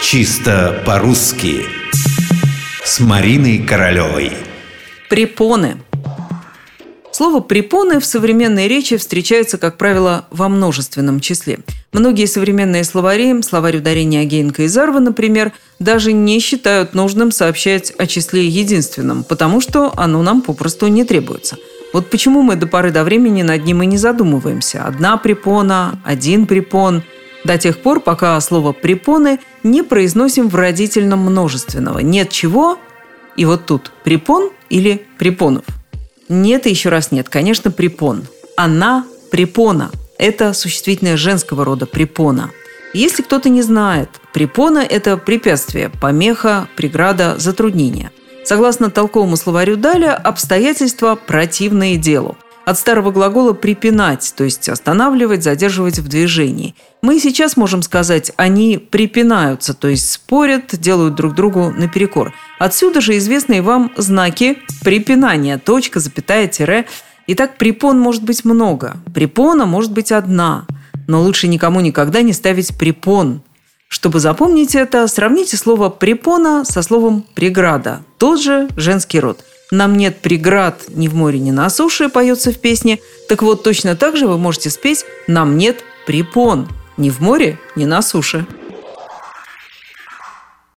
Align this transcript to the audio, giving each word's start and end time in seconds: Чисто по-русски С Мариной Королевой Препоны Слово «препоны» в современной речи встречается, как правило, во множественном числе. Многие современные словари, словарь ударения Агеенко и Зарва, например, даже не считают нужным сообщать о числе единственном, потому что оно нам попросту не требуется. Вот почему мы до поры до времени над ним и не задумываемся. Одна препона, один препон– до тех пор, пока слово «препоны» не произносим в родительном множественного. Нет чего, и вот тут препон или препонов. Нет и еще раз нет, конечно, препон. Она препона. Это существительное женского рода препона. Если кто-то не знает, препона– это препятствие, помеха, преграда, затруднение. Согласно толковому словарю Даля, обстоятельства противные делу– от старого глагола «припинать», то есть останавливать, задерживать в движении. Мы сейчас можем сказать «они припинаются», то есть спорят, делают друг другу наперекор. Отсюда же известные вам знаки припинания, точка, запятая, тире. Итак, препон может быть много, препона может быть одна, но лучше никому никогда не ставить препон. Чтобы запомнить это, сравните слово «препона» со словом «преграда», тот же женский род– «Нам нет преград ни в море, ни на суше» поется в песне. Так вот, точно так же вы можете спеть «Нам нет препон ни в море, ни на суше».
Чисто 0.00 0.80
по-русски 0.86 1.66
С 2.84 3.00
Мариной 3.00 3.58
Королевой 3.58 4.32
Препоны 5.10 5.78
Слово 7.10 7.40
«препоны» 7.40 7.98
в 7.98 8.06
современной 8.06 8.68
речи 8.68 8.96
встречается, 8.96 9.58
как 9.58 9.76
правило, 9.76 10.26
во 10.30 10.48
множественном 10.48 11.18
числе. 11.18 11.58
Многие 11.92 12.26
современные 12.26 12.84
словари, 12.84 13.42
словарь 13.42 13.78
ударения 13.78 14.20
Агеенко 14.20 14.62
и 14.62 14.68
Зарва, 14.68 15.00
например, 15.00 15.52
даже 15.80 16.12
не 16.12 16.38
считают 16.38 16.94
нужным 16.94 17.32
сообщать 17.32 17.90
о 17.98 18.06
числе 18.06 18.46
единственном, 18.46 19.24
потому 19.24 19.60
что 19.60 19.92
оно 19.96 20.22
нам 20.22 20.42
попросту 20.42 20.86
не 20.86 21.04
требуется. 21.04 21.56
Вот 21.92 22.08
почему 22.08 22.42
мы 22.42 22.54
до 22.54 22.68
поры 22.68 22.92
до 22.92 23.02
времени 23.02 23.42
над 23.42 23.64
ним 23.64 23.82
и 23.82 23.86
не 23.86 23.98
задумываемся. 23.98 24.84
Одна 24.84 25.16
препона, 25.16 26.00
один 26.04 26.46
препон– 26.46 27.02
до 27.44 27.58
тех 27.58 27.78
пор, 27.78 28.00
пока 28.00 28.40
слово 28.40 28.72
«препоны» 28.72 29.40
не 29.62 29.82
произносим 29.82 30.48
в 30.48 30.54
родительном 30.54 31.20
множественного. 31.20 32.00
Нет 32.00 32.30
чего, 32.30 32.78
и 33.36 33.44
вот 33.44 33.66
тут 33.66 33.92
препон 34.04 34.50
или 34.70 35.06
препонов. 35.18 35.64
Нет 36.28 36.66
и 36.66 36.70
еще 36.70 36.88
раз 36.88 37.12
нет, 37.12 37.28
конечно, 37.28 37.70
препон. 37.70 38.24
Она 38.56 39.06
препона. 39.30 39.90
Это 40.18 40.52
существительное 40.52 41.16
женского 41.16 41.64
рода 41.64 41.86
препона. 41.86 42.50
Если 42.92 43.22
кто-то 43.22 43.48
не 43.48 43.62
знает, 43.62 44.08
препона– 44.32 44.78
это 44.90 45.16
препятствие, 45.16 45.90
помеха, 45.90 46.68
преграда, 46.76 47.36
затруднение. 47.38 48.10
Согласно 48.44 48.90
толковому 48.90 49.36
словарю 49.36 49.76
Даля, 49.76 50.14
обстоятельства 50.14 51.14
противные 51.14 51.96
делу– 51.96 52.36
от 52.68 52.78
старого 52.78 53.10
глагола 53.10 53.54
«припинать», 53.54 54.34
то 54.36 54.44
есть 54.44 54.68
останавливать, 54.68 55.42
задерживать 55.42 56.00
в 56.00 56.06
движении. 56.06 56.74
Мы 57.00 57.18
сейчас 57.18 57.56
можем 57.56 57.80
сказать 57.80 58.30
«они 58.36 58.76
припинаются», 58.76 59.72
то 59.72 59.88
есть 59.88 60.10
спорят, 60.10 60.78
делают 60.78 61.14
друг 61.14 61.34
другу 61.34 61.70
наперекор. 61.70 62.34
Отсюда 62.58 63.00
же 63.00 63.16
известные 63.16 63.62
вам 63.62 63.90
знаки 63.96 64.58
припинания, 64.82 65.56
точка, 65.56 65.98
запятая, 65.98 66.46
тире. 66.46 66.84
Итак, 67.26 67.56
препон 67.56 67.98
может 67.98 68.22
быть 68.24 68.44
много, 68.44 68.98
препона 69.14 69.64
может 69.64 69.92
быть 69.92 70.12
одна, 70.12 70.66
но 71.06 71.22
лучше 71.22 71.48
никому 71.48 71.80
никогда 71.80 72.20
не 72.20 72.34
ставить 72.34 72.76
препон. 72.76 73.40
Чтобы 73.88 74.20
запомнить 74.20 74.74
это, 74.74 75.08
сравните 75.08 75.56
слово 75.56 75.88
«препона» 75.88 76.66
со 76.66 76.82
словом 76.82 77.24
«преграда», 77.34 78.02
тот 78.18 78.42
же 78.42 78.68
женский 78.76 79.20
род– 79.20 79.42
«Нам 79.70 79.96
нет 79.96 80.18
преград 80.18 80.84
ни 80.88 81.08
в 81.08 81.14
море, 81.14 81.38
ни 81.38 81.50
на 81.50 81.68
суше» 81.70 82.08
поется 82.08 82.52
в 82.52 82.58
песне. 82.58 82.98
Так 83.28 83.42
вот, 83.42 83.62
точно 83.62 83.96
так 83.96 84.16
же 84.16 84.26
вы 84.26 84.38
можете 84.38 84.70
спеть 84.70 85.04
«Нам 85.26 85.58
нет 85.58 85.84
препон 86.06 86.68
ни 86.96 87.10
в 87.10 87.20
море, 87.20 87.58
ни 87.76 87.84
на 87.84 88.02
суше». 88.02 88.46